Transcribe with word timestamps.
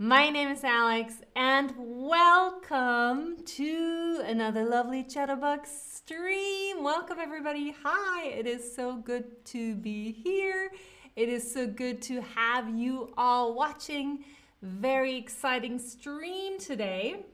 My 0.00 0.30
name 0.30 0.50
is 0.50 0.62
Alex, 0.62 1.14
and 1.34 1.74
welcome 1.76 3.36
to 3.44 4.22
another 4.24 4.64
lovely 4.64 5.02
Chatterbug 5.02 5.66
stream. 5.66 6.84
Welcome, 6.84 7.18
everybody. 7.18 7.74
Hi, 7.82 8.28
it 8.28 8.46
is 8.46 8.76
so 8.76 8.98
good 8.98 9.44
to 9.46 9.74
be 9.74 10.12
here. 10.12 10.70
It 11.16 11.28
is 11.28 11.52
so 11.52 11.66
good 11.66 12.00
to 12.02 12.20
have 12.20 12.68
you 12.68 13.12
all 13.16 13.56
watching. 13.56 14.22
Very 14.62 15.16
exciting 15.16 15.80
stream 15.80 16.60
today. 16.60 17.26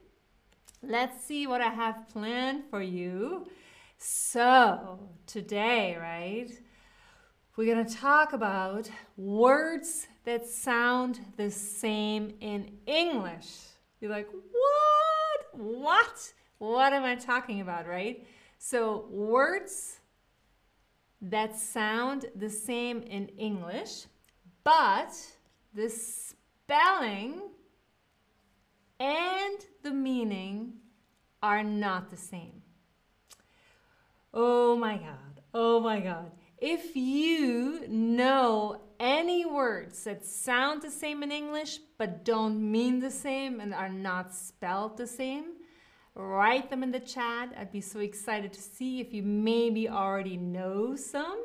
Let's 0.82 1.22
see 1.22 1.46
what 1.46 1.60
I 1.60 1.68
have 1.68 2.08
planned 2.08 2.64
for 2.70 2.80
you. 2.80 3.46
So, 3.98 5.10
today, 5.26 5.98
right, 6.00 6.48
we're 7.56 7.72
going 7.72 7.86
to 7.86 7.94
talk 7.94 8.32
about 8.32 8.90
words 9.16 10.08
that 10.24 10.46
sound 10.46 11.20
the 11.36 11.50
same 11.50 12.34
in 12.40 12.78
English. 12.86 13.46
You're 14.00 14.10
like, 14.10 14.28
what? 14.30 15.60
What? 15.60 16.32
What 16.58 16.92
am 16.92 17.04
I 17.04 17.14
talking 17.14 17.60
about, 17.60 17.86
right? 17.86 18.26
So, 18.58 19.06
words 19.10 20.00
that 21.22 21.56
sound 21.56 22.26
the 22.34 22.50
same 22.50 23.02
in 23.02 23.28
English, 23.38 24.06
but 24.64 25.14
the 25.74 25.88
spelling 25.88 27.42
and 28.98 29.58
the 29.82 29.90
meaning 29.90 30.72
are 31.42 31.62
not 31.62 32.10
the 32.10 32.16
same. 32.16 32.62
Oh 34.32 34.76
my 34.76 34.96
God. 34.96 35.42
Oh 35.52 35.80
my 35.80 36.00
God. 36.00 36.30
If 36.66 36.96
you 36.96 37.86
know 37.90 38.80
any 38.98 39.44
words 39.44 40.04
that 40.04 40.24
sound 40.24 40.80
the 40.80 40.90
same 40.90 41.22
in 41.22 41.30
English 41.30 41.80
but 41.98 42.24
don't 42.24 42.58
mean 42.72 43.00
the 43.00 43.10
same 43.10 43.60
and 43.60 43.74
are 43.74 43.90
not 43.90 44.34
spelled 44.34 44.96
the 44.96 45.06
same, 45.06 45.44
write 46.14 46.70
them 46.70 46.82
in 46.82 46.90
the 46.90 47.00
chat. 47.00 47.52
I'd 47.54 47.70
be 47.70 47.82
so 47.82 48.00
excited 48.00 48.54
to 48.54 48.62
see 48.62 49.02
if 49.02 49.12
you 49.12 49.22
maybe 49.22 49.90
already 49.90 50.38
know 50.38 50.96
some. 50.96 51.44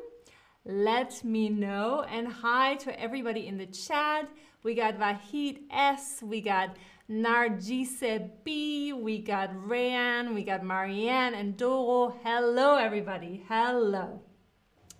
Let 0.64 1.22
me 1.22 1.50
know. 1.50 2.06
And 2.08 2.26
hi 2.26 2.76
to 2.76 2.98
everybody 2.98 3.46
in 3.46 3.58
the 3.58 3.66
chat. 3.66 4.26
We 4.62 4.74
got 4.74 4.98
Vahid 4.98 5.64
S, 5.70 6.20
we 6.22 6.40
got 6.40 6.78
Nargise 7.10 8.30
B, 8.42 8.94
we 8.94 9.18
got 9.18 9.52
Rayan, 9.52 10.34
we 10.34 10.44
got 10.44 10.64
Marianne 10.64 11.34
and 11.34 11.58
Doro. 11.58 12.14
Hello, 12.24 12.76
everybody. 12.76 13.44
Hello. 13.48 14.22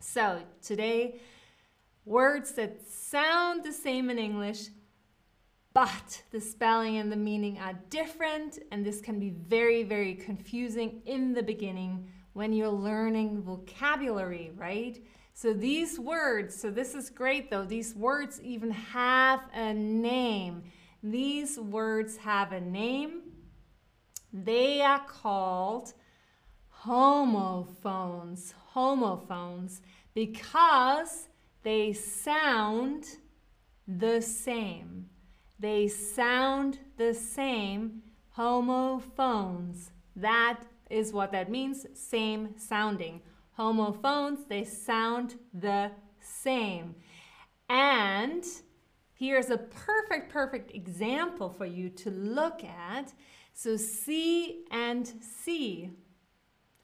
So 0.00 0.40
today, 0.62 1.20
words 2.06 2.52
that 2.52 2.80
sound 2.82 3.62
the 3.62 3.72
same 3.72 4.08
in 4.08 4.18
English, 4.18 4.68
but 5.74 6.22
the 6.32 6.40
spelling 6.40 6.96
and 6.96 7.12
the 7.12 7.16
meaning 7.16 7.58
are 7.58 7.78
different, 7.90 8.58
and 8.72 8.84
this 8.84 9.00
can 9.00 9.20
be 9.20 9.30
very, 9.30 9.82
very 9.82 10.14
confusing 10.14 11.02
in 11.04 11.34
the 11.34 11.42
beginning 11.42 12.08
when 12.32 12.52
you're 12.52 12.68
learning 12.68 13.42
vocabulary, 13.42 14.52
right? 14.56 15.04
So 15.34 15.52
these 15.52 15.98
words, 15.98 16.58
so 16.58 16.70
this 16.70 16.94
is 16.94 17.10
great 17.10 17.50
though, 17.50 17.64
these 17.64 17.94
words 17.94 18.40
even 18.40 18.70
have 18.70 19.40
a 19.54 19.74
name. 19.74 20.64
These 21.02 21.58
words 21.58 22.16
have 22.16 22.52
a 22.52 22.60
name. 22.60 23.20
They 24.32 24.80
are 24.80 25.04
called 25.06 25.92
homophones, 26.68 28.54
homophones, 28.72 29.80
because 30.14 31.28
they 31.62 31.92
sound 31.92 33.04
the 33.86 34.20
same. 34.20 35.06
They 35.58 35.88
sound 35.88 36.78
the 36.96 37.12
same, 37.12 38.02
homophones. 38.30 39.90
That 40.16 40.60
is 40.88 41.12
what 41.12 41.32
that 41.32 41.50
means, 41.50 41.86
same 41.94 42.54
sounding. 42.56 43.20
Homophones, 43.52 44.46
they 44.48 44.64
sound 44.64 45.34
the 45.52 45.90
same. 46.20 46.94
And 47.68 48.44
here's 49.14 49.50
a 49.50 49.58
perfect, 49.58 50.32
perfect 50.32 50.74
example 50.74 51.50
for 51.50 51.66
you 51.66 51.90
to 51.90 52.10
look 52.10 52.64
at. 52.64 53.12
So 53.52 53.76
C 53.76 54.64
and 54.70 55.12
C. 55.20 55.90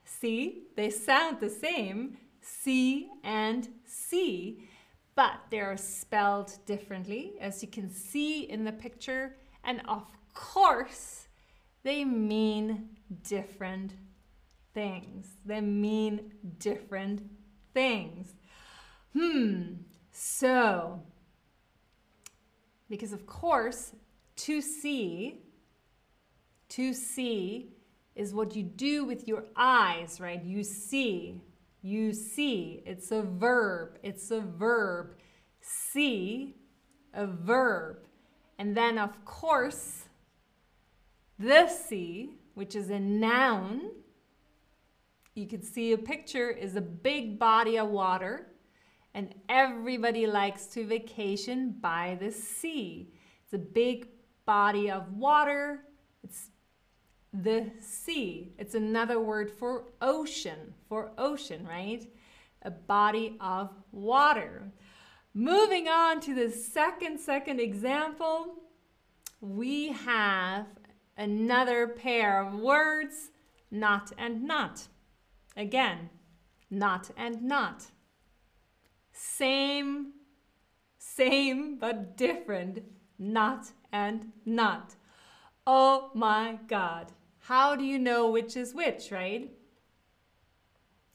See, 0.06 0.68
they 0.76 0.88
sound 0.88 1.40
the 1.40 1.50
same, 1.50 2.16
C 2.40 3.10
and 3.24 3.68
C, 3.84 4.62
but 5.16 5.40
they're 5.50 5.76
spelled 5.76 6.52
differently, 6.64 7.34
as 7.40 7.60
you 7.60 7.68
can 7.68 7.90
see 7.90 8.42
in 8.42 8.64
the 8.64 8.72
picture. 8.72 9.36
And 9.64 9.82
of 9.88 10.06
course, 10.32 11.26
they 11.82 12.04
mean 12.04 12.90
different 13.24 13.94
things. 14.74 15.26
They 15.44 15.60
mean 15.60 16.32
different 16.58 17.22
things. 17.74 18.34
Hmm, 19.12 19.74
so, 20.12 21.02
because 22.88 23.12
of 23.12 23.26
course, 23.26 23.92
to 24.36 24.60
see, 24.60 25.40
to 26.68 26.92
see 26.92 27.75
is 28.16 28.32
what 28.32 28.56
you 28.56 28.62
do 28.62 29.04
with 29.04 29.28
your 29.28 29.44
eyes, 29.54 30.18
right? 30.20 30.42
You 30.42 30.64
see, 30.64 31.42
you 31.82 32.12
see. 32.12 32.82
It's 32.86 33.12
a 33.12 33.22
verb, 33.22 33.98
it's 34.02 34.30
a 34.30 34.40
verb. 34.40 35.14
See, 35.60 36.56
a 37.12 37.26
verb. 37.26 37.98
And 38.58 38.76
then, 38.76 38.98
of 38.98 39.24
course, 39.24 40.04
the 41.38 41.68
sea, 41.68 42.30
which 42.54 42.74
is 42.74 42.88
a 42.88 42.98
noun, 42.98 43.90
you 45.34 45.46
can 45.46 45.62
see 45.62 45.92
a 45.92 45.98
picture, 45.98 46.48
is 46.50 46.76
a 46.76 46.80
big 46.80 47.38
body 47.38 47.78
of 47.78 47.88
water. 47.88 48.46
And 49.12 49.34
everybody 49.48 50.26
likes 50.26 50.66
to 50.68 50.86
vacation 50.86 51.76
by 51.80 52.16
the 52.20 52.30
sea. 52.30 53.12
It's 53.44 53.52
a 53.52 53.58
big 53.58 54.08
body 54.46 54.90
of 54.90 55.12
water. 55.12 55.80
It's 56.22 56.50
the 57.42 57.70
sea. 57.80 58.52
It's 58.58 58.74
another 58.74 59.20
word 59.20 59.50
for 59.50 59.84
ocean, 60.00 60.74
for 60.88 61.12
ocean, 61.18 61.66
right? 61.66 62.06
A 62.62 62.70
body 62.70 63.36
of 63.40 63.70
water. 63.92 64.72
Moving 65.34 65.86
on 65.88 66.20
to 66.20 66.34
the 66.34 66.50
second, 66.50 67.18
second 67.20 67.60
example, 67.60 68.54
we 69.40 69.88
have 69.92 70.66
another 71.16 71.88
pair 71.88 72.40
of 72.40 72.54
words, 72.54 73.30
not 73.70 74.12
and 74.16 74.44
not. 74.44 74.88
Again, 75.56 76.10
not 76.70 77.10
and 77.16 77.42
not. 77.42 77.86
Same, 79.12 80.12
same, 80.98 81.76
but 81.78 82.16
different, 82.16 82.82
not 83.18 83.72
and 83.92 84.32
not. 84.44 84.96
Oh 85.66 86.10
my 86.14 86.58
God. 86.66 87.12
How 87.46 87.76
do 87.76 87.84
you 87.84 88.00
know 88.00 88.28
which 88.28 88.56
is 88.56 88.74
which, 88.74 89.12
right? 89.12 89.52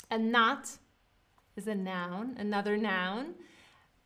A 0.09 0.17
knot 0.17 0.77
is 1.57 1.67
a 1.67 1.75
noun, 1.75 2.37
another 2.39 2.77
noun. 2.77 3.33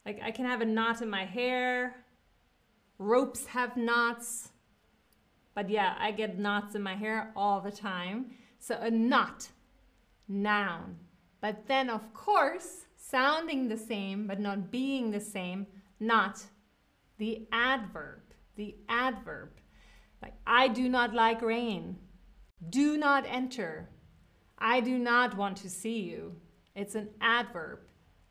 Like 0.08 0.20
I 0.24 0.32
can 0.32 0.46
have 0.46 0.62
a 0.62 0.66
knot 0.66 1.04
in 1.04 1.10
my 1.10 1.26
hair. 1.26 1.98
Ropes 2.98 3.46
have 3.46 3.78
knots. 3.78 4.50
But 5.54 5.70
yeah, 5.70 5.94
I 6.00 6.10
get 6.10 6.40
knots 6.40 6.74
in 6.74 6.82
my 6.82 6.96
hair 6.96 7.32
all 7.36 7.62
the 7.62 7.72
time. 7.72 8.32
So 8.58 8.76
a 8.82 8.90
knot, 8.90 9.50
noun. 10.28 10.98
But 11.42 11.68
then, 11.68 11.92
of 11.92 12.12
course, 12.16 12.86
sounding 12.96 13.68
the 13.68 13.78
same 13.78 14.26
but 14.26 14.40
not 14.40 14.72
being 14.72 15.12
the 15.12 15.22
same, 15.22 15.68
not 16.00 16.44
the 17.20 17.48
adverb. 17.52 18.22
The 18.56 18.78
adverb. 18.90 19.52
Like, 20.24 20.34
I 20.48 20.70
do 20.70 20.90
not 20.90 21.14
like 21.14 21.44
rain. 21.44 21.98
Do 22.70 22.98
not 22.98 23.26
enter. 23.28 23.90
I 24.58 24.80
do 24.80 24.98
not 24.98 25.38
want 25.38 25.58
to 25.58 25.70
see 25.70 26.00
you. 26.00 26.36
It's 26.76 26.96
an 26.96 27.10
adverb. 27.22 27.80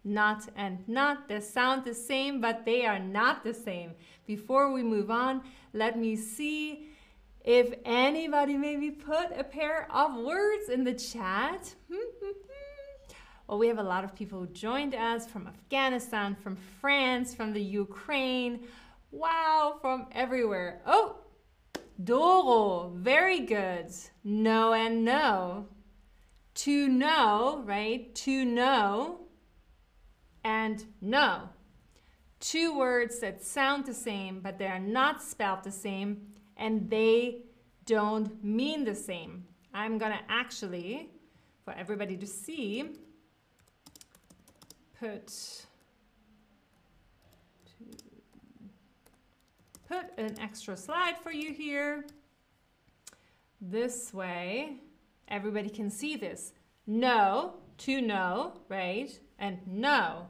Not 0.04 0.48
and 0.56 0.86
not. 0.86 1.28
They 1.28 1.40
sound 1.40 1.84
the 1.84 1.94
same, 1.94 2.40
but 2.40 2.64
they 2.64 2.84
are 2.84 2.98
not 2.98 3.42
the 3.42 3.54
same. 3.54 3.92
Before 4.26 4.70
we 4.72 4.82
move 4.82 5.10
on, 5.10 5.42
let 5.72 5.98
me 5.98 6.14
see 6.16 6.88
if 7.42 7.74
anybody 7.84 8.56
maybe 8.56 8.90
put 8.90 9.30
a 9.36 9.44
pair 9.44 9.88
of 9.90 10.16
words 10.16 10.68
in 10.68 10.84
the 10.84 10.94
chat. 10.94 11.74
Hmm, 11.88 11.96
hmm, 11.96 12.32
hmm. 12.32 13.14
well, 13.46 13.58
we 13.58 13.68
have 13.68 13.78
a 13.78 13.82
lot 13.82 14.04
of 14.04 14.14
people 14.14 14.40
who 14.40 14.46
joined 14.48 14.94
us 14.94 15.26
from 15.26 15.46
Afghanistan, 15.46 16.36
from 16.42 16.56
France, 16.80 17.34
from 17.34 17.52
the 17.52 17.62
Ukraine. 17.62 18.66
Wow, 19.10 19.76
from 19.80 20.06
everywhere. 20.12 20.82
Oh, 20.86 21.16
Doro, 22.02 22.90
very 22.94 23.40
good. 23.40 23.92
No 24.24 24.72
and 24.72 25.04
no. 25.04 25.68
To 26.54 26.88
know, 26.88 27.62
right? 27.64 28.14
To 28.14 28.44
know 28.44 29.20
and 30.44 30.84
no. 31.00 31.48
two 32.44 32.76
words 32.76 33.20
that 33.20 33.42
sound 33.42 33.86
the 33.86 33.94
same, 33.94 34.40
but 34.40 34.58
they 34.58 34.66
are 34.66 34.78
not 34.78 35.22
spelled 35.22 35.64
the 35.64 35.72
same, 35.72 36.20
and 36.58 36.90
they 36.90 37.42
don't 37.86 38.44
mean 38.44 38.84
the 38.84 38.94
same. 38.94 39.46
I'm 39.72 39.96
gonna 39.96 40.20
actually, 40.28 41.08
for 41.64 41.72
everybody 41.72 42.18
to 42.18 42.26
see, 42.26 42.92
put 45.00 45.64
put 49.88 50.18
an 50.18 50.38
extra 50.40 50.76
slide 50.76 51.16
for 51.22 51.32
you 51.32 51.52
here. 51.52 52.04
This 53.60 54.12
way, 54.12 54.76
everybody 55.28 55.70
can 55.70 55.90
see 55.90 56.16
this. 56.16 56.52
No, 56.86 57.54
to 57.78 58.00
know, 58.00 58.60
right? 58.68 59.18
And 59.38 59.58
no. 59.66 60.26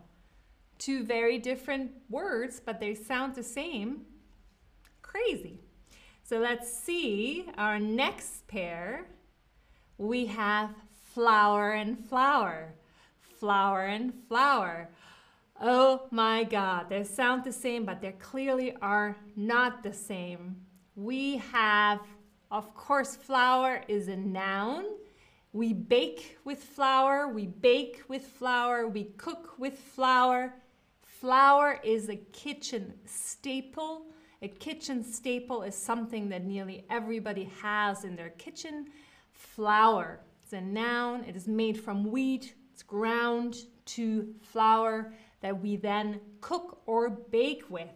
Two 0.79 1.05
very 1.05 1.39
different 1.39 1.93
words, 2.11 2.61
but 2.65 2.81
they 2.81 2.95
sound 2.95 3.35
the 3.35 3.43
same. 3.43 4.03
Crazy. 5.03 5.61
So 6.23 6.39
let's 6.39 6.73
see 6.73 7.47
our 7.59 7.79
next 7.79 8.47
pair. 8.49 9.07
We 9.99 10.27
have 10.27 10.75
flower 11.13 11.73
and 11.73 11.99
flower. 12.09 12.75
Flower 13.39 13.83
and 13.83 14.13
flower. 14.29 14.89
Oh 15.61 16.09
my 16.11 16.45
God, 16.45 16.89
they 16.89 17.05
sound 17.05 17.45
the 17.45 17.53
same, 17.53 17.85
but 17.85 18.01
they 18.01 18.13
clearly 18.13 18.75
are 18.83 19.17
not 19.37 19.83
the 19.83 19.93
same. 19.93 20.57
We 20.97 21.37
have, 21.53 22.01
of 22.51 22.75
course, 22.75 23.15
flour 23.15 23.83
is 23.87 24.09
a 24.09 24.17
noun. 24.17 24.85
We 25.53 25.73
bake 25.73 26.39
with 26.45 26.63
flour, 26.63 27.29
we 27.29 27.47
bake 27.47 28.03
with 28.09 28.27
flour, 28.27 28.89
we 28.89 29.05
cook 29.17 29.55
with 29.57 29.79
flour. 29.79 30.55
Flour 31.03 31.79
is 31.85 32.09
a 32.09 32.17
kitchen 32.17 32.93
staple. 33.05 34.07
A 34.43 34.49
kitchen 34.49 35.05
staple 35.05 35.63
is 35.63 35.77
something 35.77 36.29
that 36.31 36.45
nearly 36.45 36.85
everybody 36.91 37.45
has 37.63 38.05
in 38.05 38.17
their 38.17 38.31
kitchen. 38.31 38.89
Flour, 39.31 40.21
it's 40.43 40.53
a 40.53 40.61
noun, 40.61 41.25
it 41.25 41.37
is 41.37 41.47
made 41.47 41.81
from 41.81 42.11
wheat, 42.11 42.55
it's 42.73 42.83
ground 42.83 43.57
to 43.87 44.35
flour 44.43 45.15
that 45.45 45.61
we 45.61 45.77
then 45.77 46.19
cook 46.41 46.81
or 46.87 47.11
bake 47.11 47.65
with. 47.69 47.91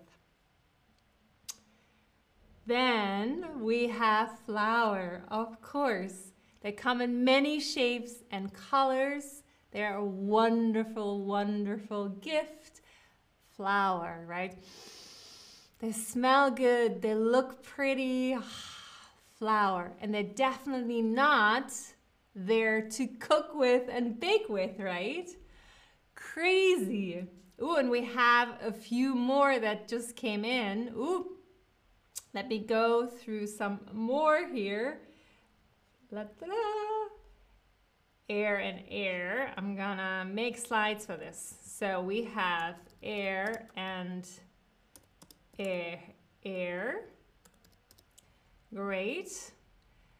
Then 2.67 3.62
we 3.62 3.89
have 3.89 4.39
flower, 4.45 5.23
of 5.29 5.62
course. 5.62 6.33
They 6.61 6.73
come 6.73 7.00
in 7.00 7.25
many 7.25 7.59
shapes 7.59 8.12
and 8.31 8.53
colors. 8.53 9.45
They're 9.71 9.97
a 9.97 10.05
wonderful, 10.05 11.25
wonderful 11.25 12.11
gift. 12.11 12.83
Flower, 13.56 14.27
right? 14.29 14.62
They 15.79 15.93
smell 15.93 16.50
good, 16.50 17.00
they 17.00 17.15
look 17.15 17.62
pretty. 17.62 18.37
Flower. 19.39 19.93
And 20.03 20.12
they're 20.12 20.23
definitely 20.23 21.00
not 21.00 21.73
there 22.35 22.83
to 22.91 23.06
cook 23.06 23.55
with 23.55 23.85
and 23.89 24.21
bake 24.21 24.50
with, 24.50 24.79
right? 24.79 25.31
Crazy. 26.15 27.27
Ooh, 27.61 27.77
and 27.77 27.91
we 27.91 28.05
have 28.05 28.57
a 28.63 28.73
few 28.73 29.15
more 29.15 29.59
that 29.59 29.89
just 29.89 30.15
came 30.15 30.45
in. 30.45 30.93
Ooh, 30.97 31.39
let 32.33 32.49
me 32.49 32.59
go 32.59 33.07
through 33.07 33.47
some 33.47 33.81
more 33.93 34.47
here. 34.47 35.01
La 36.11 36.25
-da 36.25 36.47
-da. 36.47 37.09
Air 38.29 38.59
and 38.59 38.85
air. 38.89 39.55
I'm 39.57 39.75
gonna 39.77 40.25
make 40.25 40.57
slides 40.59 41.07
for 41.07 41.17
this. 41.17 41.59
So 41.65 42.01
we 42.01 42.25
have 42.25 42.77
air 43.03 43.69
and 43.77 44.29
air. 45.59 45.99
air. 46.45 47.09
Great. 48.75 49.53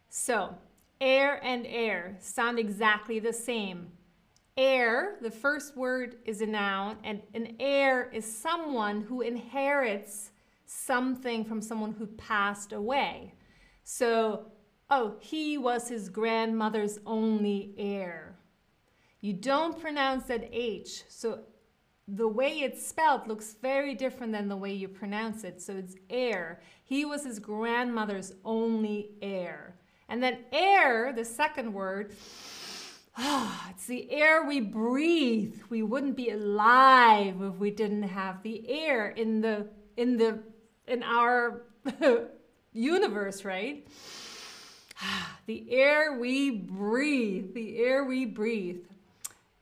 So 0.09 0.57
air 1.01 1.41
and 1.45 1.67
air 1.67 2.17
sound 2.21 2.59
exactly 2.59 3.19
the 3.21 3.33
same. 3.33 3.93
Heir, 4.59 5.19
the 5.23 5.31
first 5.31 5.77
word 5.77 6.17
is 6.25 6.41
a 6.41 6.47
noun, 6.47 6.97
and 7.05 7.23
an 7.33 7.55
heir 7.61 8.11
is 8.13 8.25
someone 8.25 9.03
who 9.03 9.21
inherits 9.21 10.33
something 10.67 11.45
from 11.45 11.63
someone 11.63 11.93
who 11.93 12.09
passed 12.09 12.73
away. 12.73 13.35
So, 13.85 14.47
oh, 14.91 15.15
he 15.21 15.59
was 15.59 15.89
his 15.89 16.09
grandmother's 16.09 16.99
only 17.07 17.73
heir. 17.79 18.37
You 19.21 19.33
don't 19.35 19.81
pronounce 19.81 20.25
that 20.25 20.49
H, 20.51 21.05
so 21.09 21.39
the 22.09 22.27
way 22.27 22.59
it's 22.59 22.85
spelled 22.85 23.29
looks 23.29 23.55
very 23.63 23.95
different 23.95 24.33
than 24.33 24.49
the 24.49 24.57
way 24.57 24.73
you 24.73 24.89
pronounce 24.89 25.45
it. 25.45 25.63
So 25.63 25.77
it's 25.77 25.95
heir. 26.11 26.61
He 26.83 27.05
was 27.05 27.25
his 27.25 27.39
grandmother's 27.39 28.33
only 28.45 29.11
heir. 29.23 29.77
And 30.09 30.21
then 30.21 30.39
air, 30.51 31.13
the 31.13 31.25
second 31.25 31.73
word, 31.73 32.15
it's 33.71 33.87
the 33.87 34.11
air 34.13 34.45
we 34.45 34.61
breathe. 34.61 35.61
We 35.69 35.83
wouldn't 35.83 36.17
be 36.17 36.31
alive 36.31 37.43
if 37.43 37.55
we 37.57 37.71
didn't 37.73 38.05
have 38.05 38.43
the 38.43 38.69
air 38.69 39.09
in 39.09 39.41
the 39.41 39.67
in 39.97 40.17
the 40.17 40.39
in 40.87 41.03
our 41.03 41.63
universe, 42.73 43.45
right? 43.45 43.87
The 45.47 45.65
air 45.71 46.19
we 46.19 46.51
breathe, 46.51 47.55
the 47.55 47.79
air 47.79 48.05
we 48.05 48.27
breathe. 48.27 48.85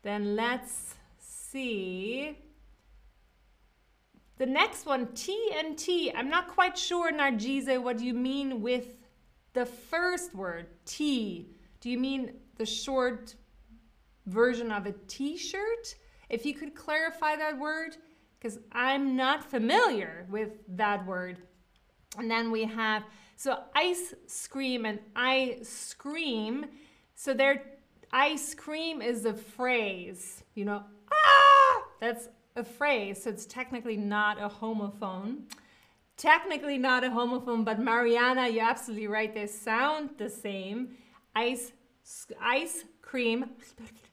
Then 0.03 0.35
let's 0.35 0.97
see. 1.21 2.37
The 4.39 4.47
next 4.47 4.85
one, 4.85 5.07
TNT. 5.07 6.13
I'm 6.13 6.29
not 6.29 6.49
quite 6.49 6.77
sure, 6.77 7.13
Nargize, 7.13 7.81
what 7.81 8.01
you 8.01 8.15
mean 8.15 8.61
with 8.63 8.97
the 9.53 9.65
first 9.65 10.35
word, 10.35 10.67
T. 10.87 11.47
Do 11.81 11.89
you 11.89 12.01
mean 12.01 12.33
the 12.59 12.67
short 12.67 13.37
version 14.27 14.71
of 14.71 14.87
a 14.87 14.93
t-shirt. 15.07 15.95
If 16.29 16.45
you 16.45 16.55
could 16.55 16.75
clarify 16.75 17.37
that 17.37 17.59
word, 17.59 17.97
because 18.39 18.59
I'm 18.73 19.17
not 19.17 19.43
familiar 19.43 20.27
with 20.31 20.53
that 20.69 21.07
word. 21.07 21.39
And 22.19 22.31
then 22.31 22.51
we 22.51 22.65
have, 22.65 23.05
so 23.37 23.59
ice 23.75 24.15
scream 24.27 24.85
and 24.85 24.99
I 25.15 25.59
scream. 25.63 26.67
So 27.15 27.35
there, 27.35 27.63
ice 28.13 28.55
cream 28.55 29.03
is 29.03 29.25
a 29.25 29.35
phrase, 29.35 30.43
you 30.55 30.65
know, 30.65 30.83
ah, 31.13 31.83
that's 32.01 32.29
a 32.57 32.65
phrase. 32.65 33.23
So 33.23 33.31
it's 33.31 33.47
technically 33.47 33.97
not 33.97 34.41
a 34.41 34.49
homophone. 34.49 35.43
Technically 36.17 36.79
not 36.79 37.05
a 37.05 37.09
homophone, 37.09 37.65
but 37.65 37.79
Mariana, 37.79 38.49
you're 38.49 38.65
absolutely 38.65 39.07
right. 39.07 39.35
They 39.35 39.47
sound 39.47 40.11
the 40.17 40.31
same. 40.31 40.97
Ice, 41.35 41.73
ice 42.41 42.85
cream 43.07 43.47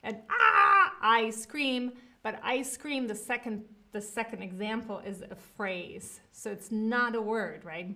and 0.02 0.16
ah 0.30 0.92
ice 1.02 1.44
cream. 1.44 1.92
But 2.22 2.40
ice 2.42 2.76
cream 2.78 3.06
the 3.06 3.14
second 3.14 3.64
the 3.92 4.00
second 4.00 4.42
example 4.42 5.02
is 5.04 5.22
a 5.22 5.34
phrase. 5.34 6.20
So 6.32 6.50
it's 6.50 6.70
not 6.72 7.14
a 7.14 7.20
word 7.20 7.64
right? 7.64 7.94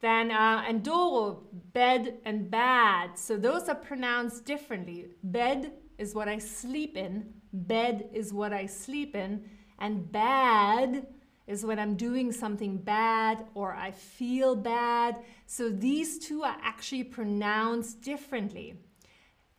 Then 0.00 0.30
uh, 0.30 0.64
and 0.66 0.82
doro 0.82 1.42
bed 1.74 2.18
and 2.24 2.50
bad. 2.50 3.18
So 3.18 3.36
those 3.36 3.68
are 3.68 3.74
pronounced 3.74 4.46
differently. 4.46 5.08
Bed 5.22 5.72
is 5.98 6.14
what 6.14 6.28
i 6.28 6.38
sleep 6.38 6.96
in 6.96 7.30
bed 7.52 8.08
is 8.14 8.32
what 8.32 8.54
i 8.54 8.64
sleep 8.64 9.14
in 9.14 9.44
and 9.80 10.10
bad 10.10 11.06
is 11.46 11.64
when 11.66 11.78
i'm 11.78 11.94
doing 11.94 12.32
something 12.32 12.78
bad 12.78 13.44
or 13.54 13.74
i 13.74 13.90
feel 13.90 14.56
bad. 14.56 15.16
So 15.46 15.68
these 15.68 16.18
two 16.18 16.42
are 16.42 16.56
actually 16.62 17.04
pronounced 17.04 18.00
differently 18.00 18.76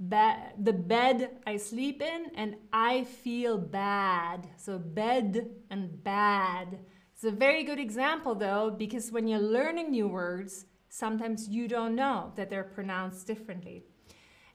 Ba- 0.04 0.54
the 0.58 0.74
bed 0.74 1.38
I 1.46 1.58
sleep 1.58 2.02
in 2.02 2.32
and 2.36 2.56
I 2.74 3.04
feel 3.04 3.60
bad. 3.60 4.48
So 4.58 4.80
bed 4.80 5.52
and 5.70 6.04
bad. 6.04 6.80
It's 7.14 7.24
a 7.24 7.30
very 7.30 7.64
good 7.64 7.80
example 7.80 8.34
though, 8.34 8.72
because 8.72 9.12
when 9.12 9.28
you're 9.28 9.40
learning 9.40 9.92
new 9.92 10.08
words, 10.08 10.66
sometimes 10.90 11.50
you 11.50 11.68
don't 11.68 11.94
know 11.94 12.32
that 12.36 12.50
they're 12.50 12.64
pronounced 12.64 13.28
differently. 13.28 13.84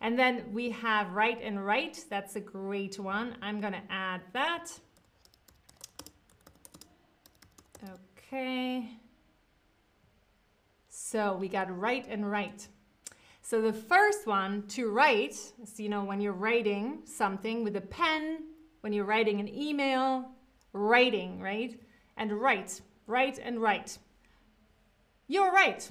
And 0.01 0.19
then 0.19 0.53
we 0.53 0.71
have 0.71 1.13
right 1.13 1.41
and 1.41 1.65
right. 1.65 2.05
That's 2.11 2.35
a 2.35 2.41
great 2.41 2.99
one. 2.99 3.37
I'm 3.41 3.61
going 3.61 3.73
to 3.73 3.83
add 3.89 4.23
that. 4.33 4.73
Okay. 8.19 8.91
So 10.89 11.37
we 11.37 11.49
got 11.49 11.71
right 11.79 12.05
and 12.09 12.29
right. 12.29 12.67
So 13.49 13.63
the 13.63 13.73
first 13.73 14.27
one, 14.27 14.67
to 14.71 14.91
write, 14.91 15.37
is, 15.63 15.79
you 15.79 15.89
know, 15.89 16.03
when 16.03 16.21
you're 16.21 16.33
writing 16.33 17.03
something 17.05 17.63
with 17.63 17.77
a 17.77 17.81
pen, 17.81 18.39
when 18.81 18.93
you're 18.93 19.05
writing 19.05 19.39
an 19.39 19.49
email, 19.49 20.25
writing, 20.73 21.41
right? 21.41 21.79
And 22.17 22.33
write, 22.33 22.81
write 23.07 23.39
and 23.39 23.63
write. 23.63 23.99
You're 25.29 25.53
right. 25.53 25.89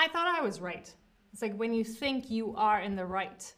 I 0.00 0.08
thought 0.08 0.26
I 0.26 0.40
was 0.40 0.60
right. 0.60 0.92
It's 1.32 1.40
like 1.40 1.54
when 1.54 1.72
you 1.72 1.84
think 1.84 2.32
you 2.32 2.56
are 2.56 2.80
in 2.80 2.96
the 2.96 3.06
right. 3.06 3.54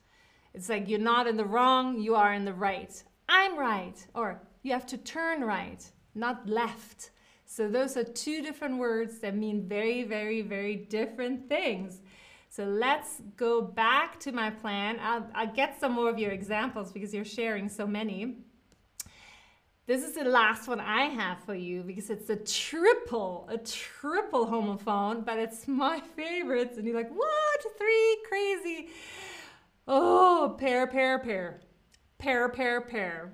It's 0.53 0.69
like 0.69 0.87
you're 0.87 0.99
not 0.99 1.27
in 1.27 1.39
the 1.39 1.47
wrong, 1.47 1.99
you 1.99 2.15
are 2.15 2.35
in 2.35 2.45
the 2.45 2.53
right. 2.53 3.03
I'm 3.27 3.59
right. 3.59 3.97
Or 4.13 4.43
you 4.63 4.73
have 4.73 4.87
to 4.89 4.99
turn 4.99 5.41
right. 5.41 5.83
not 6.15 6.47
left. 6.47 7.13
So 7.47 7.71
those 7.71 7.97
are 7.97 8.05
two 8.05 8.43
different 8.43 8.77
words 8.77 9.21
that 9.21 9.35
mean 9.35 9.67
very, 9.67 10.03
very, 10.05 10.43
very 10.43 10.77
different 10.77 11.49
things. 11.49 12.03
So 12.51 12.65
let's 12.65 13.21
go 13.37 13.61
back 13.61 14.19
to 14.21 14.33
my 14.33 14.51
plan. 14.51 14.99
I'll, 15.03 15.27
I'll 15.35 15.53
get 15.53 15.79
some 15.79 15.93
more 15.93 16.09
of 16.09 16.19
your 16.19 16.31
examples 16.31 16.93
because 16.93 17.13
you're 17.13 17.25
sharing 17.25 17.69
so 17.69 17.87
many. 17.87 18.39
This 19.87 20.03
is 20.03 20.15
the 20.15 20.25
last 20.25 20.69
one 20.69 20.81
I 20.81 21.05
have 21.05 21.43
for 21.45 21.55
you 21.55 21.83
because 21.83 22.11
it's 22.11 22.29
a 22.29 22.37
triple, 22.37 23.49
a 23.51 23.59
triple 23.59 24.47
homophone, 24.47 25.25
but 25.25 25.39
it's 25.39 25.67
my 25.67 26.01
favorites. 26.01 26.77
And 26.77 26.87
you're 26.87 26.97
like, 26.97 27.11
what? 27.11 27.65
Three? 27.79 28.19
Crazy. 28.29 28.89
Oh, 29.87 30.57
pair, 30.59 30.87
pair, 30.87 31.19
pair. 31.19 31.61
Pair, 32.19 32.49
pair, 32.51 32.81
pair. 32.83 33.33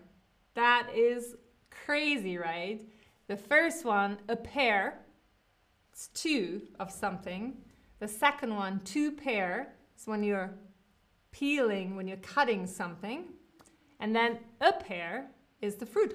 That 0.54 0.88
is 0.94 1.34
crazy, 1.70 2.38
right? 2.38 2.82
The 3.26 3.36
first 3.36 3.84
one, 3.84 4.18
a 4.28 4.36
pair, 4.36 5.00
it's 5.92 6.08
two 6.08 6.62
of 6.78 6.90
something. 6.90 7.56
The 8.04 8.08
second 8.08 8.54
one, 8.54 8.80
to 8.80 9.12
pare, 9.12 9.72
is 9.98 10.06
when 10.06 10.22
you're 10.22 10.50
peeling, 11.32 11.96
when 11.96 12.06
you're 12.06 12.18
cutting 12.18 12.66
something. 12.66 13.24
And 13.98 14.14
then 14.14 14.40
a 14.60 14.74
pear 14.74 15.30
is 15.62 15.76
the 15.76 15.86
fruit. 15.86 16.14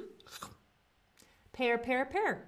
Pair, 1.52 1.80
pair, 1.80 2.06
pair. 2.06 2.46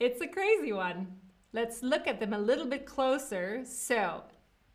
It's 0.00 0.22
a 0.22 0.26
crazy 0.26 0.72
one. 0.72 1.08
Let's 1.52 1.82
look 1.82 2.06
at 2.06 2.20
them 2.20 2.32
a 2.32 2.38
little 2.38 2.64
bit 2.64 2.86
closer. 2.86 3.66
So, 3.66 4.22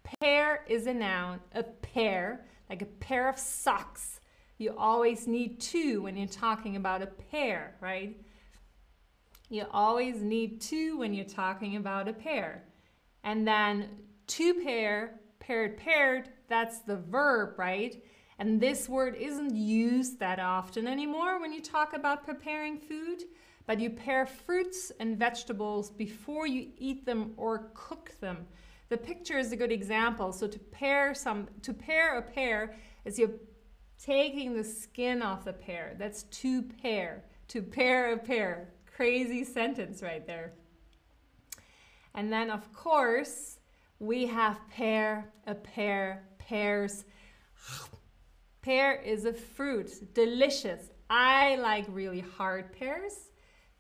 pair 0.03 0.63
is 0.67 0.85
a 0.85 0.93
noun, 0.93 1.39
a 1.55 1.63
pair, 1.63 2.45
like 2.69 2.83
a 2.83 2.93
pair 3.07 3.27
of 3.27 3.39
socks. 3.39 4.21
You 4.59 4.75
always 4.77 5.25
need 5.25 5.59
two 5.59 6.03
when 6.03 6.15
you're 6.15 6.27
talking 6.27 6.75
about 6.75 7.01
a 7.01 7.07
pair, 7.07 7.73
right? 7.81 8.15
You 9.50 9.65
always 9.71 10.21
need 10.21 10.62
two 10.62 11.00
when 11.00 11.15
you're 11.15 11.25
talking 11.25 11.75
about 11.75 12.07
a 12.07 12.13
pair. 12.13 12.65
And 13.23 13.47
then 13.47 13.89
to 14.27 14.53
pare, 14.55 15.19
pared, 15.39 15.77
pared, 15.77 16.29
that's 16.47 16.79
the 16.79 16.97
verb, 16.97 17.57
right? 17.57 18.03
And 18.39 18.59
this 18.59 18.89
word 18.89 19.15
isn't 19.15 19.55
used 19.55 20.19
that 20.19 20.39
often 20.39 20.87
anymore 20.87 21.39
when 21.39 21.53
you 21.53 21.61
talk 21.61 21.93
about 21.93 22.25
preparing 22.25 22.77
food, 22.77 23.23
but 23.65 23.79
you 23.79 23.89
pare 23.89 24.25
fruits 24.25 24.91
and 24.99 25.17
vegetables 25.17 25.89
before 25.91 26.47
you 26.47 26.69
eat 26.77 27.05
them 27.05 27.33
or 27.37 27.71
cook 27.73 28.11
them. 28.19 28.45
The 28.89 28.97
picture 28.97 29.37
is 29.37 29.51
a 29.51 29.55
good 29.55 29.71
example. 29.71 30.31
So 30.31 30.47
to 30.47 30.59
pare 30.59 31.13
some 31.13 31.47
to 31.61 31.73
pare 31.73 32.17
a 32.17 32.21
pear 32.21 32.75
is 33.05 33.17
you're 33.17 33.39
taking 34.03 34.55
the 34.55 34.63
skin 34.63 35.21
off 35.21 35.45
the 35.45 35.53
pear. 35.53 35.95
That's 35.97 36.23
to 36.23 36.61
pare. 36.61 37.23
To 37.49 37.61
pare 37.61 38.13
a 38.13 38.17
pear. 38.17 38.73
Crazy 38.85 39.43
sentence 39.43 40.03
right 40.03 40.25
there. 40.27 40.53
And 42.15 42.32
then 42.32 42.50
of 42.50 42.72
course, 42.74 43.60
we 44.00 44.25
have 44.27 44.60
pear, 44.70 45.32
a 45.48 45.55
pear, 45.55 46.27
pears. 46.38 47.05
Pear 48.62 48.96
is 49.01 49.25
a 49.25 49.34
fruit, 49.34 50.13
delicious. 50.13 50.89
I 51.10 51.55
like 51.55 51.86
really 51.89 52.22
hard 52.22 52.72
pears, 52.74 53.29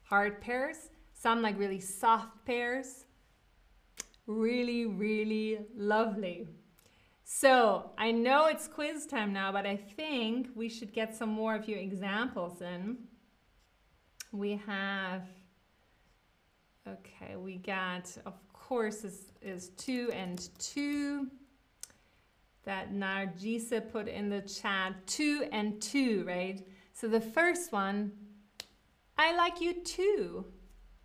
hard 0.03 0.41
pears. 0.41 0.89
Some 1.13 1.41
like 1.41 1.57
really 1.57 1.79
soft 1.79 2.45
pears. 2.45 3.05
Really, 4.27 4.85
really 4.85 5.59
lovely. 5.75 6.47
So 7.23 7.91
I 7.97 8.11
know 8.11 8.47
it's 8.47 8.67
quiz 8.67 9.05
time 9.05 9.33
now, 9.33 9.51
but 9.51 9.65
I 9.65 9.77
think 9.77 10.49
we 10.55 10.69
should 10.69 10.93
get 10.93 11.15
some 11.15 11.29
more 11.29 11.55
of 11.55 11.67
your 11.67 11.79
examples 11.79 12.61
in. 12.61 12.97
We 14.31 14.61
have, 14.65 15.23
okay, 16.87 17.35
we 17.35 17.57
got, 17.57 18.15
of 18.25 18.33
course, 18.53 19.03
is, 19.03 19.31
is 19.41 19.69
two 19.69 20.09
and 20.13 20.49
two 20.59 21.27
that 22.65 22.93
Nargisa 22.93 23.91
put 23.91 24.07
in 24.07 24.29
the 24.29 24.41
chat, 24.41 24.95
two 25.05 25.47
and 25.51 25.81
two, 25.81 26.23
right? 26.25 26.65
So 26.93 27.07
the 27.07 27.21
first 27.21 27.71
one, 27.71 28.11
I 29.17 29.35
like 29.35 29.61
you 29.61 29.73
too. 29.83 30.45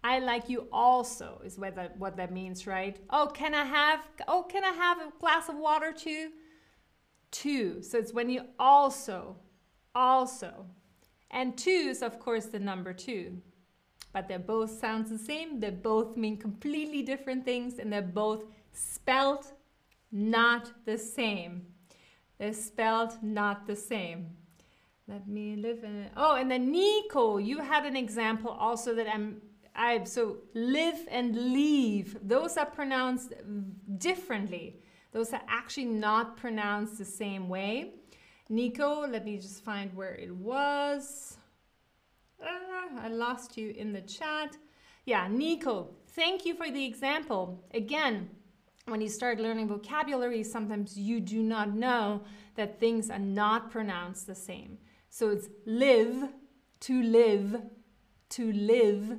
I 0.05 0.21
like 0.21 0.49
you 0.49 0.69
also 0.73 1.41
is 1.45 1.59
what 1.59 1.75
that 1.75 1.99
what 1.99 2.17
that 2.17 2.33
means, 2.33 2.67
right? 2.67 2.97
Oh, 3.11 3.27
can 3.27 3.55
I 3.55 3.65
have 3.65 4.01
oh 4.29 4.45
can 4.45 4.65
I 4.65 4.71
have 4.71 4.99
a 5.01 5.13
glass 5.19 5.49
of 5.49 5.57
water 5.57 5.93
too? 5.93 6.31
Two. 7.31 7.83
So 7.83 7.99
it's 7.99 8.15
when 8.15 8.31
you 8.31 8.43
also, 8.59 9.37
also. 9.95 10.67
And 11.31 11.59
two 11.59 11.71
is 11.71 12.03
of 12.03 12.21
course 12.21 12.47
the 12.47 12.61
number 12.61 12.93
two. 12.93 13.43
But 14.13 14.29
they 14.29 14.37
both 14.37 14.71
sounds 14.79 15.11
the 15.11 15.19
same. 15.19 15.61
They 15.61 15.71
both 15.71 16.17
mean 16.17 16.37
completely 16.37 17.03
different 17.03 17.45
things 17.45 17.79
and 17.79 17.93
they're 17.93 18.03
both 18.03 18.45
spelled 18.73 19.47
not 20.11 20.73
the 20.85 20.99
same. 20.99 21.67
They're 22.39 22.53
spelled 22.53 23.23
not 23.23 23.67
the 23.67 23.77
same. 23.77 24.31
Let 25.07 25.27
me 25.27 25.57
live 25.57 25.85
in 25.85 26.03
it. 26.03 26.13
Oh, 26.17 26.37
and 26.37 26.51
then 26.51 26.71
Nico, 26.71 27.39
you 27.39 27.59
had 27.59 27.87
an 27.87 27.97
example 27.97 28.51
also 28.51 28.95
that 28.95 29.09
I'm 29.09 29.41
I 29.75 30.03
so 30.05 30.39
live 30.55 31.07
and 31.09 31.53
leave. 31.53 32.19
Those 32.23 32.57
are 32.57 32.67
pronounced 32.67 33.33
differently. 33.97 34.81
Those 35.13 35.33
are 35.33 35.41
actually 35.49 35.87
not 35.87 36.37
pronounced 36.37 36.99
the 36.99 37.05
same 37.05 37.49
way. 37.49 37.95
Nico, 38.49 39.07
let 39.07 39.25
me 39.25 39.39
just 39.39 39.63
find 39.63 39.95
where 39.95 40.15
it 40.15 40.35
was. 40.35 41.38
Uh, 42.41 43.01
I 43.01 43.09
lost 43.09 43.57
you 43.57 43.75
in 43.77 43.93
the 43.93 44.01
chat. 44.03 44.57
Yeah, 45.05 45.29
Nico, 45.29 45.89
thank 46.09 46.45
you 46.45 46.55
for 46.55 46.71
the 46.71 46.85
example. 46.85 47.65
Again, 47.75 48.31
when 48.87 49.01
you 49.01 49.09
start 49.09 49.39
learning 49.41 49.69
vocabulary, 49.69 50.43
sometimes 50.43 50.99
you 50.99 51.21
do 51.21 51.43
not 51.43 51.75
know 51.75 52.23
that 52.55 52.81
things 52.81 53.11
are 53.11 53.19
not 53.19 53.71
pronounced 53.71 54.27
the 54.27 54.35
same. 54.35 54.79
So 55.11 55.31
it's 55.31 55.49
live, 55.67 56.29
to 56.81 57.03
live, 57.03 57.63
to 58.31 58.53
live, 58.53 59.19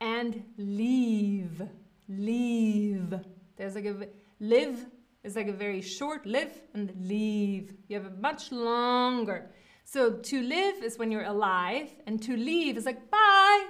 and 0.00 0.42
leave, 0.56 1.62
leave. 2.08 3.14
There's 3.56 3.74
like 3.74 3.84
a 3.84 4.08
live 4.40 4.86
is 5.22 5.36
like 5.36 5.48
a 5.48 5.52
very 5.52 5.82
short 5.82 6.24
live 6.24 6.62
and 6.74 6.92
leave. 6.98 7.74
You 7.88 8.00
have 8.00 8.06
a 8.06 8.16
much 8.16 8.52
longer. 8.52 9.50
So 9.92 10.12
to 10.12 10.40
live 10.40 10.84
is 10.84 10.98
when 10.98 11.10
you're 11.10 11.24
alive, 11.24 11.88
and 12.06 12.22
to 12.22 12.36
leave 12.36 12.76
is 12.76 12.86
like 12.86 13.10
bye. 13.10 13.66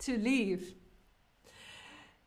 To 0.00 0.18
leave. 0.18 0.74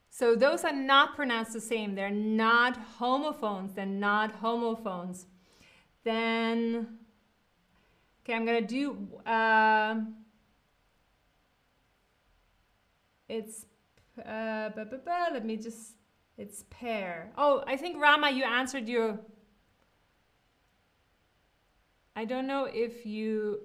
So 0.10 0.36
those 0.36 0.64
are 0.64 0.74
not 0.74 1.16
pronounced 1.16 1.54
the 1.54 1.62
same. 1.62 1.94
They're 1.94 2.10
not 2.10 2.78
homophones. 2.98 3.74
They're 3.76 3.86
not 3.86 4.32
homophones. 4.32 5.28
Then, 6.04 6.98
okay, 8.24 8.34
I'm 8.34 8.48
to 8.48 8.62
do, 8.62 9.08
uh, 9.24 10.00
it's, 13.30 13.68
uh, 14.18 14.70
blah, 14.70 14.86
blah, 14.86 14.98
blah. 14.98 15.28
let 15.32 15.46
me 15.46 15.58
just, 15.58 15.92
it's 16.40 16.64
pair. 16.72 17.32
Oh, 17.38 17.64
I 17.68 17.78
think 17.78 18.02
Rama, 18.02 18.32
you 18.32 18.46
answered 18.46 18.90
your, 18.90 19.20
I 22.16 22.26
don't 22.26 22.48
know 22.48 22.66
if 22.66 23.06
you, 23.06 23.60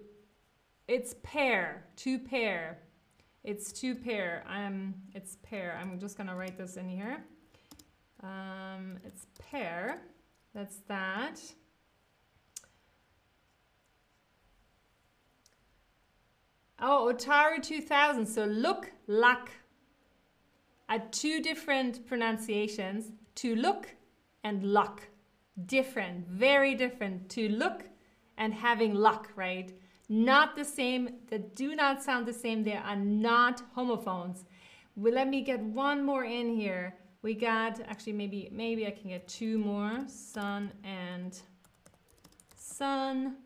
it's 0.89 1.15
pair, 1.23 1.87
two 1.97 2.19
pair. 2.19 2.79
It's 3.45 3.73
two 3.73 3.95
pair. 3.95 4.45
Um, 4.49 4.95
it's 5.15 5.37
pair. 5.43 5.79
I'm 5.81 5.99
just 5.99 6.19
gonna 6.19 6.37
write 6.37 6.59
this 6.59 6.77
in 6.77 6.89
here. 6.89 7.25
Um, 8.23 8.99
it's 9.05 9.27
pair. 9.39 10.03
That's 10.53 10.79
that. 10.89 11.41
Oh, 16.81 17.13
Otaru 17.15 17.63
2000. 17.63 18.27
So 18.27 18.45
look, 18.45 18.91
luck. 19.07 19.51
At 20.89 21.13
two 21.13 21.41
different 21.41 22.07
pronunciations. 22.07 23.13
To 23.37 23.55
look 23.55 23.95
and 24.43 24.65
luck. 24.65 25.03
Different, 25.67 26.27
very 26.27 26.75
different. 26.75 27.29
To 27.31 27.49
look 27.49 27.85
and 28.41 28.53
having 28.53 28.95
luck, 28.95 29.31
right? 29.37 29.73
not 30.11 30.57
the 30.57 30.65
same, 30.65 31.09
that 31.29 31.55
do 31.55 31.77
not 31.77 32.03
sound 32.03 32.27
the 32.27 32.33
same. 32.33 32.65
They 32.65 32.75
are 32.75 32.97
not 32.97 33.63
homophones. 33.75 34.45
Well, 34.97 35.15
let 35.15 35.29
me 35.29 35.41
get 35.41 35.61
one 35.61 36.05
more 36.05 36.25
in 36.25 36.53
here. 36.57 36.97
We 37.23 37.35
got, 37.35 37.81
actually 37.87 38.15
maybe, 38.15 38.51
maybe 38.53 38.87
I 38.89 38.91
can 38.91 39.11
get 39.11 39.29
two 39.29 39.57
more, 39.57 40.05
sun 40.09 40.73
and 40.83 41.39
sun. 42.57 43.37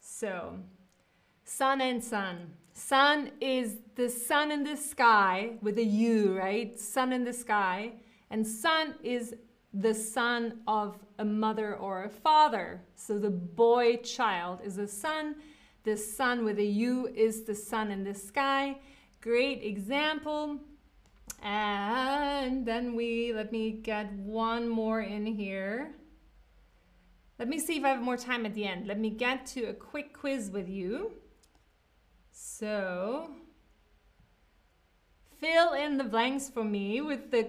So, 0.00 0.58
sun 1.44 1.80
and 1.80 2.02
sun. 2.02 2.54
Sun 2.72 3.30
is 3.40 3.76
the 3.94 4.08
sun 4.08 4.50
in 4.50 4.64
the 4.64 4.76
sky 4.76 5.58
with 5.62 5.78
a 5.78 5.84
U, 5.84 6.36
right? 6.36 6.78
Sun 6.78 7.12
in 7.12 7.24
the 7.24 7.32
sky. 7.32 7.92
And 8.30 8.44
son 8.44 8.96
is 9.04 9.34
the 9.74 9.94
son 9.94 10.60
of 10.66 10.98
a 11.18 11.24
mother 11.24 11.76
or 11.76 12.04
a 12.04 12.08
father. 12.10 12.82
So 12.96 13.18
the 13.18 13.30
boy 13.30 13.96
child 13.98 14.60
is 14.64 14.78
a 14.78 14.88
son 14.88 15.36
The 15.84 15.96
sun 15.96 16.44
with 16.44 16.58
a 16.58 16.64
U 16.64 17.08
is 17.14 17.44
the 17.44 17.54
sun 17.54 17.90
in 17.90 18.04
the 18.04 18.14
sky. 18.14 18.76
Great 19.20 19.62
example. 19.62 20.58
And 21.42 22.66
then 22.66 22.94
we, 22.94 23.32
let 23.32 23.52
me 23.52 23.70
get 23.72 24.12
one 24.12 24.68
more 24.68 25.00
in 25.00 25.24
here. 25.24 25.94
Let 27.38 27.48
me 27.48 27.58
see 27.58 27.78
if 27.78 27.84
I 27.84 27.90
have 27.90 28.02
more 28.02 28.16
time 28.16 28.44
at 28.44 28.54
the 28.54 28.64
end. 28.64 28.86
Let 28.86 28.98
me 28.98 29.10
get 29.10 29.46
to 29.54 29.64
a 29.66 29.72
quick 29.72 30.12
quiz 30.12 30.50
with 30.50 30.68
you. 30.68 31.12
So, 32.32 33.30
fill 35.40 35.72
in 35.72 35.96
the 35.96 36.04
blanks 36.04 36.48
for 36.48 36.64
me 36.64 37.00
with 37.00 37.30
the, 37.30 37.48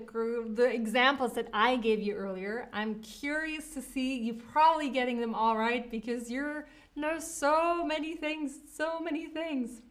the 0.53 0.65
examples 0.65 1.33
that 1.33 1.47
I 1.53 1.75
gave 1.75 1.99
you 2.01 2.13
earlier. 2.13 2.69
I'm 2.71 3.01
curious 3.01 3.73
to 3.73 3.81
see 3.81 4.19
you 4.19 4.33
probably 4.33 4.89
getting 4.89 5.19
them 5.19 5.33
all 5.33 5.57
right 5.57 5.89
because 5.89 6.29
you 6.29 6.63
know 6.95 7.19
so 7.19 7.83
many 7.85 8.15
things, 8.15 8.59
so 8.75 8.99
many 8.99 9.27
things. 9.27 9.81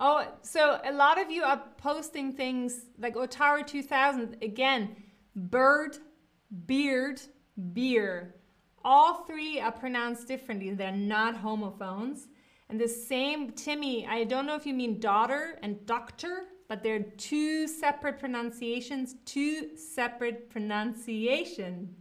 Oh, 0.00 0.26
so 0.42 0.80
a 0.84 0.92
lot 0.92 1.20
of 1.20 1.30
you 1.30 1.44
are 1.44 1.62
posting 1.78 2.32
things 2.32 2.86
like 2.98 3.14
Otaru 3.14 3.66
2000 3.66 4.36
again, 4.42 4.96
bird, 5.34 5.96
beard, 6.66 7.20
beer. 7.72 8.34
All 8.84 9.24
three 9.24 9.60
are 9.60 9.72
pronounced 9.72 10.28
differently. 10.28 10.72
They're 10.72 10.92
not 10.92 11.36
homophones. 11.36 12.26
And 12.74 12.80
the 12.80 12.88
same, 12.88 13.52
Timmy, 13.52 14.04
I 14.04 14.24
don't 14.24 14.46
know 14.46 14.56
if 14.56 14.66
you 14.66 14.74
mean 14.74 14.98
daughter 14.98 15.60
and 15.62 15.86
doctor, 15.86 16.46
but 16.66 16.82
they're 16.82 17.04
two 17.04 17.68
separate 17.68 18.18
pronunciations, 18.18 19.14
two 19.24 19.76
separate 19.76 20.50
pronunciation. 20.50 21.94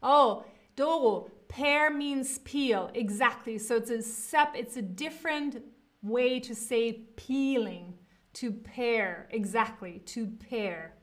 Oh, 0.00 0.44
Doro, 0.76 1.32
pare 1.48 1.90
means 1.90 2.38
peel. 2.38 2.92
Exactly. 2.94 3.58
So 3.58 3.74
it's 3.74 3.90
a 3.90 4.00
sep, 4.00 4.54
it's 4.54 4.76
a 4.76 4.82
different 4.82 5.64
way 6.00 6.38
to 6.38 6.54
say 6.54 6.92
peeling, 7.16 7.94
to 8.34 8.52
pare. 8.52 9.28
Exactly, 9.32 9.98
to 10.06 10.28
pare. 10.48 10.94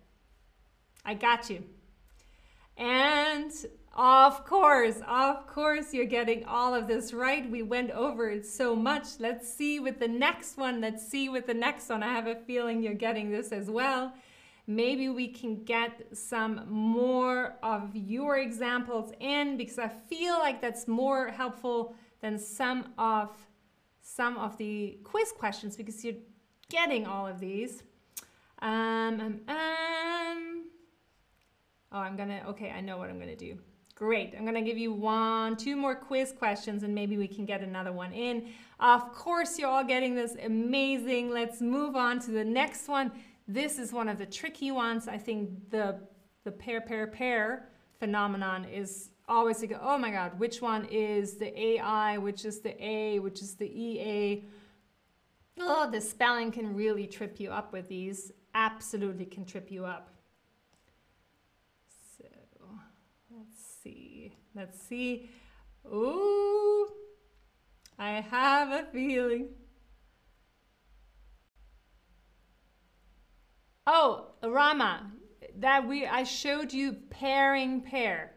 I 1.04 1.16
got 1.16 1.50
you. 1.50 1.66
And 2.78 3.52
of 3.96 4.44
course, 4.44 5.00
of 5.08 5.48
course, 5.48 5.94
you're 5.94 6.06
getting 6.06 6.44
all 6.46 6.74
of 6.76 6.86
this 6.88 7.14
right. 7.14 7.50
We 7.50 7.64
went 7.64 7.92
over 7.92 8.30
it 8.30 8.46
so 8.46 8.76
much. 8.76 9.20
Let's 9.20 9.52
see 9.52 9.80
with 9.80 10.00
the 10.00 10.08
next 10.08 10.58
one. 10.58 10.82
Let's 10.82 11.08
see 11.08 11.30
with 11.30 11.48
the 11.48 11.54
next 11.54 11.88
one. 11.90 12.04
I 12.04 12.12
have 12.12 12.28
a 12.28 12.36
feeling 12.36 12.84
you're 12.84 12.94
getting 12.94 13.32
this 13.32 13.54
as 13.54 13.70
well. 13.70 14.14
Maybe 14.68 15.08
we 15.08 15.30
can 15.30 15.64
get 15.64 16.08
some 16.12 16.66
more 16.68 17.56
of 17.64 17.96
your 17.96 18.38
examples 18.38 19.14
in 19.22 19.56
because 19.56 19.80
I 19.80 19.88
feel 19.88 20.40
like 20.40 20.60
that's 20.60 20.88
more 20.88 21.30
helpful 21.30 21.96
than 22.22 22.38
some 22.38 22.94
of 22.98 23.30
some 24.02 24.38
of 24.38 24.58
the 24.58 25.00
quiz 25.04 25.32
questions 25.32 25.78
because 25.78 26.04
you're 26.04 26.16
getting 26.70 27.06
all 27.08 27.28
of 27.28 27.40
these. 27.40 27.82
Um, 28.62 29.22
um, 29.22 29.42
um. 29.48 30.66
Oh, 31.92 32.00
I'm 32.00 32.18
gonna, 32.18 32.44
okay, 32.50 32.72
I 32.72 32.82
know 32.82 32.98
what 32.98 33.10
I'm 33.10 33.20
gonna 33.20 33.36
do. 33.38 33.58
Great. 33.96 34.34
I'm 34.36 34.44
going 34.44 34.56
to 34.56 34.62
give 34.62 34.78
you 34.78 34.92
one, 34.92 35.56
two 35.56 35.78
more 35.78 35.96
quiz 35.96 36.34
questions 36.34 36.84
and 36.84 36.94
maybe 36.94 37.18
we 37.18 37.30
can 37.30 37.46
get 37.46 37.62
another 37.62 37.94
one 37.94 38.12
in. 38.12 38.50
Of 38.82 39.14
course, 39.14 39.58
you're 39.58 39.70
all 39.70 39.86
getting 39.86 40.16
this 40.16 40.36
amazing. 40.44 41.30
Let's 41.30 41.62
move 41.62 41.96
on 41.96 42.20
to 42.22 42.32
the 42.32 42.44
next 42.44 42.90
one. 42.90 43.10
This 43.48 43.80
is 43.80 43.94
one 43.94 44.10
of 44.10 44.18
the 44.18 44.26
tricky 44.26 44.70
ones. 44.72 45.08
I 45.08 45.18
think 45.18 45.70
the, 45.70 46.02
the 46.44 46.52
pair, 46.52 46.82
pair, 46.82 47.08
pair 47.08 47.70
phenomenon 47.98 48.66
is 48.66 49.12
always 49.30 49.60
to 49.60 49.68
go, 49.68 49.80
oh 49.82 49.98
my 49.98 50.12
God, 50.12 50.38
which 50.38 50.62
one 50.62 50.86
is 50.92 51.36
the 51.38 51.58
AI, 51.58 52.18
which 52.18 52.44
is 52.44 52.60
the 52.60 52.76
A, 52.86 53.20
which 53.20 53.42
is 53.42 53.56
the 53.56 53.66
EA? 53.66 54.44
Oh, 55.58 55.90
the 55.90 56.02
spelling 56.02 56.52
can 56.52 56.76
really 56.76 57.08
trip 57.08 57.40
you 57.40 57.50
up 57.50 57.72
with 57.72 57.88
these. 57.88 58.34
Absolutely 58.54 59.26
can 59.26 59.46
trip 59.46 59.72
you 59.72 59.86
up. 59.86 60.10
Let's 64.56 64.82
see. 64.82 65.30
Ooh, 65.86 66.88
I 68.00 68.22
have 68.22 68.72
a 68.72 68.86
feeling. 68.92 69.50
Oh, 73.86 74.32
Rama, 74.42 75.12
that 75.58 75.86
we 75.88 76.08
I 76.08 76.24
showed 76.24 76.72
you 76.72 76.94
paring 77.10 77.82
pear. 77.82 78.32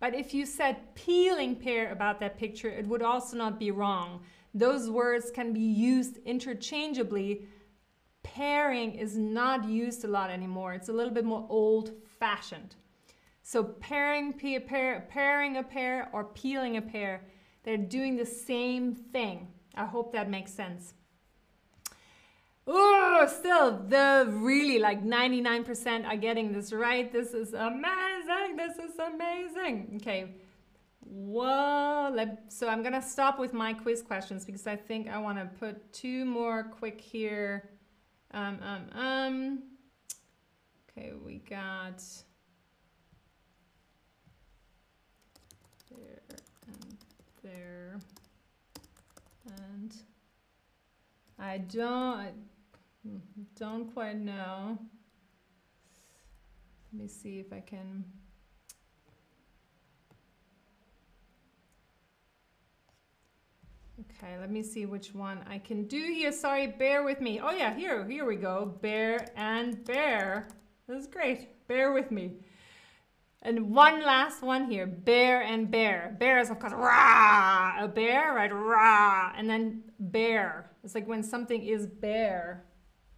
But 0.00 0.14
if 0.14 0.34
you 0.34 0.46
said 0.46 0.94
peeling 0.94 1.56
pear 1.56 1.92
about 1.92 2.20
that 2.20 2.38
picture, 2.38 2.68
it 2.68 2.86
would 2.86 3.02
also 3.02 3.36
not 3.36 3.58
be 3.58 3.70
wrong. 3.70 4.22
Those 4.54 4.90
words 4.90 5.30
can 5.30 5.52
be 5.52 5.60
used 5.60 6.18
interchangeably. 6.24 7.46
Paring 8.22 8.94
is 8.94 9.16
not 9.16 9.64
used 9.64 10.04
a 10.04 10.08
lot 10.08 10.30
anymore. 10.30 10.72
It's 10.72 10.88
a 10.88 10.92
little 10.92 11.12
bit 11.12 11.24
more 11.24 11.46
old 11.48 11.92
fashioned. 12.18 12.76
So 13.46 13.62
paring, 13.62 14.32
pair, 14.32 15.06
paring 15.10 15.58
a 15.58 15.62
pear 15.62 16.08
or 16.14 16.24
peeling 16.24 16.78
a 16.78 16.82
pear, 16.82 17.26
they're 17.62 17.76
doing 17.76 18.16
the 18.16 18.24
same 18.24 18.94
thing. 18.94 19.48
I 19.74 19.84
hope 19.84 20.12
that 20.14 20.30
makes 20.30 20.50
sense. 20.50 20.94
Oh, 22.66 23.28
still, 23.30 23.82
the 23.86 24.26
really 24.30 24.78
like 24.78 25.04
99% 25.04 26.06
are 26.06 26.16
getting 26.16 26.52
this 26.52 26.72
right. 26.72 27.12
This 27.12 27.34
is 27.34 27.52
amazing. 27.52 28.56
This 28.56 28.78
is 28.78 28.98
amazing. 28.98 30.00
Okay. 30.00 30.36
Well, 31.04 32.38
so 32.48 32.66
I'm 32.66 32.80
going 32.80 32.94
to 32.94 33.02
stop 33.02 33.38
with 33.38 33.52
my 33.52 33.74
quiz 33.74 34.00
questions 34.00 34.46
because 34.46 34.66
I 34.66 34.74
think 34.74 35.06
I 35.06 35.18
want 35.18 35.36
to 35.36 35.44
put 35.58 35.92
two 35.92 36.24
more 36.24 36.62
quick 36.62 36.98
here. 36.98 37.68
Um, 38.30 38.58
um, 38.62 38.98
um. 38.98 39.62
Okay, 40.88 41.12
we 41.12 41.40
got... 41.40 42.02
there. 47.44 48.00
And 49.58 49.94
I 51.38 51.58
don't, 51.58 52.18
I 52.18 52.30
don't 53.58 53.92
quite 53.92 54.18
know. 54.18 54.78
Let 56.92 57.02
me 57.02 57.08
see 57.08 57.38
if 57.38 57.52
I 57.52 57.60
can. 57.60 58.04
Okay, 64.00 64.38
let 64.40 64.50
me 64.50 64.62
see 64.62 64.86
which 64.86 65.14
one 65.14 65.38
I 65.48 65.58
can 65.58 65.84
do 65.84 65.98
here. 65.98 66.32
Sorry, 66.32 66.66
bear 66.66 67.04
with 67.04 67.20
me. 67.20 67.40
Oh 67.40 67.50
yeah, 67.50 67.74
here, 67.74 68.08
here 68.08 68.24
we 68.24 68.36
go. 68.36 68.74
Bear 68.80 69.28
and 69.36 69.84
bear. 69.84 70.48
This 70.88 71.02
is 71.02 71.06
great. 71.06 71.66
Bear 71.68 71.92
with 71.92 72.10
me. 72.10 72.32
And 73.46 73.74
one 73.74 74.02
last 74.02 74.42
one 74.42 74.70
here, 74.70 74.86
bear 74.86 75.42
and 75.42 75.70
bear. 75.70 76.16
Bear 76.18 76.38
is 76.38 76.48
of 76.48 76.58
course 76.58 76.72
rah, 76.72 77.74
a 77.78 77.86
bear, 77.86 78.32
right? 78.32 78.50
Rah, 78.50 79.32
and 79.36 79.48
then 79.48 79.82
bear. 80.00 80.70
It's 80.82 80.94
like 80.94 81.06
when 81.06 81.22
something 81.22 81.62
is 81.62 81.86
bare, 81.86 82.64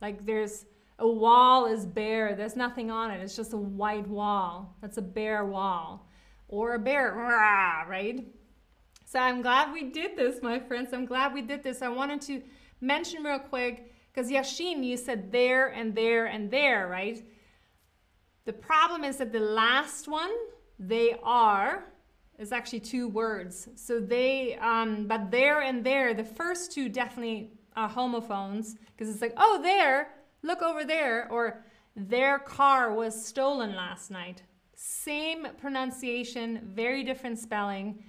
like 0.03 0.27
there's 0.27 0.65
a 0.99 1.07
wall 1.07 1.67
is 1.67 1.87
bare. 1.87 2.35
There's 2.35 2.57
nothing 2.57 2.91
on 2.91 3.13
it. 3.13 3.21
It's 3.21 3.37
just 3.37 3.53
a 3.53 3.59
white 3.59 4.09
wall. 4.09 4.77
That's 4.83 4.99
a 4.99 5.03
bare 5.03 5.45
wall, 5.45 6.09
or 6.49 6.75
a 6.75 6.79
bear, 6.79 7.13
rah, 7.13 7.83
right? 7.83 8.27
So 9.05 9.21
I'm 9.21 9.43
glad 9.43 9.73
we 9.73 9.85
did 9.85 10.17
this, 10.17 10.43
my 10.43 10.59
friends. 10.59 10.93
I'm 10.93 11.07
glad 11.07 11.35
we 11.35 11.43
did 11.43 11.63
this. 11.63 11.83
I 11.83 11.89
wanted 11.89 12.21
to 12.23 12.43
mention 12.81 13.23
real 13.23 13.39
quick 13.39 13.93
because 14.13 14.29
Yashin, 14.29 14.83
you 14.83 14.97
said 14.97 15.31
there 15.31 15.69
and 15.69 15.95
there 15.95 16.27
and 16.27 16.51
there, 16.51 16.89
right? 16.89 17.25
The 18.47 18.53
problem 18.53 19.03
is 19.03 19.17
that 19.17 19.33
the 19.33 19.41
last 19.41 20.07
one, 20.07 20.31
they 20.79 21.17
are, 21.25 21.85
is 22.39 22.53
actually 22.53 22.81
two 22.81 23.09
words. 23.09 23.69
So 23.75 23.99
they, 23.99 24.57
um, 24.59 25.09
but 25.09 25.33
there 25.33 25.63
and 25.63 25.83
there, 25.85 26.15
the 26.15 26.25
first 26.25 26.71
two 26.71 26.89
definitely 26.89 27.51
are 27.75 27.89
homophones 27.89 28.77
because 28.93 29.13
it's 29.13 29.21
like, 29.21 29.35
oh, 29.37 29.61
there, 29.63 30.11
look 30.43 30.63
over 30.63 30.85
there, 30.85 31.29
or 31.29 31.65
their 31.97 32.39
car 32.39 32.95
was 32.95 33.27
stolen 33.27 33.75
last 33.75 34.13
night. 34.13 34.43
Same 34.77 35.49
pronunciation, 35.61 36.71
very 36.73 37.03
different 37.03 37.41
spelling, 37.41 38.01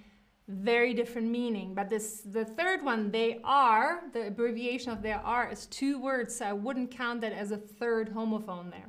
very 0.46 0.94
different 0.94 1.28
meaning. 1.28 1.74
But 1.74 1.90
this, 1.90 2.20
the 2.20 2.44
third 2.44 2.84
one, 2.84 3.10
they 3.10 3.40
are, 3.42 4.02
the 4.12 4.28
abbreviation 4.28 4.92
of 4.92 5.02
their 5.02 5.18
are 5.18 5.50
is 5.50 5.66
two 5.66 6.00
words, 6.00 6.36
so 6.36 6.44
I 6.44 6.52
wouldn't 6.52 6.92
count 6.92 7.22
that 7.22 7.32
as 7.32 7.50
a 7.50 7.56
third 7.56 8.14
homophone 8.14 8.70
there 8.70 8.88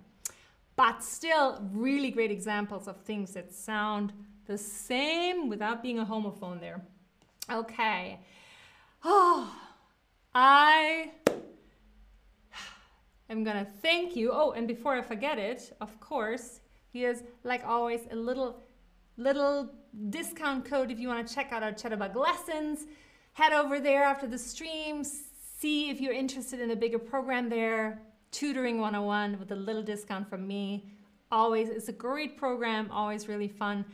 but 0.79 1.03
still 1.03 1.61
really 1.73 2.09
great 2.09 2.31
examples 2.31 2.87
of 2.87 2.95
things 3.01 3.33
that 3.33 3.53
sound 3.53 4.13
the 4.45 4.57
same 4.57 5.49
without 5.49 5.83
being 5.83 5.99
a 5.99 6.05
homophone 6.05 6.57
there. 6.57 6.79
Okay. 7.51 8.17
Oh, 9.03 9.53
I 10.33 11.11
am 13.29 13.43
gonna 13.43 13.67
thank 13.81 14.15
you. 14.15 14.31
Oh, 14.31 14.51
and 14.51 14.69
before 14.69 14.93
I 14.93 15.01
forget 15.01 15.37
it, 15.37 15.75
of 15.81 15.99
course, 15.99 16.61
here's 16.93 17.23
like 17.43 17.65
always 17.65 17.99
a 18.11 18.15
little 18.15 18.63
little 19.17 19.69
discount 20.09 20.63
code 20.63 20.91
if 20.91 20.97
you 20.97 21.09
want 21.09 21.27
to 21.27 21.35
check 21.35 21.51
out 21.51 21.61
our 21.61 21.73
Chatterbug 21.73 22.15
lessons. 22.15 22.87
Head 23.33 23.51
over 23.51 23.81
there 23.81 24.03
after 24.03 24.27
the 24.27 24.37
stream, 24.37 25.03
see 25.03 25.89
if 25.89 25.99
you're 25.99 26.13
interested 26.13 26.61
in 26.61 26.71
a 26.71 26.75
bigger 26.77 26.99
program 26.99 27.49
there. 27.49 28.01
Tutoring 28.31 28.79
101 28.79 29.39
with 29.39 29.51
a 29.51 29.55
little 29.55 29.83
discount 29.83 30.29
from 30.29 30.47
me. 30.47 30.91
Always, 31.31 31.69
it's 31.69 31.89
a 31.89 31.93
great 31.93 32.37
program, 32.37 32.89
always 32.91 33.27
really 33.27 33.47
fun. 33.47 33.85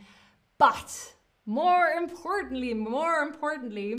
But 0.58 1.14
more 1.44 1.88
importantly, 1.88 2.74
more 2.74 3.20
importantly, 3.20 3.96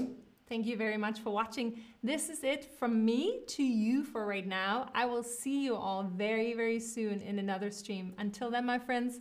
thank 0.50 0.66
you 0.66 0.76
very 0.76 0.98
much 0.98 1.20
for 1.20 1.30
watching. 1.30 1.80
This 2.04 2.30
is 2.30 2.44
it 2.44 2.66
from 2.78 3.06
me 3.06 3.42
to 3.48 3.64
you 3.64 4.04
for 4.04 4.26
right 4.26 4.48
now. 4.48 4.90
I 4.94 5.06
will 5.06 5.24
see 5.24 5.64
you 5.64 5.76
all 5.76 6.04
very, 6.04 6.54
very 6.54 6.80
soon 6.80 7.22
in 7.22 7.40
another 7.40 7.72
stream. 7.72 8.14
Until 8.18 8.50
then, 8.50 8.66
my 8.66 8.80
friends, 8.80 9.20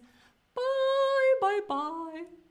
bye, 0.55 1.35
bye, 1.41 1.61
bye. 1.69 2.46